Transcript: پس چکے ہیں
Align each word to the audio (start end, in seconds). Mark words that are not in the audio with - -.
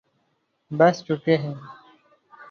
پس 0.71 0.95
چکے 1.05 1.35
ہیں 1.37 1.53